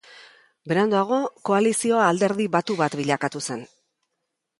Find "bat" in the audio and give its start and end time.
2.81-2.97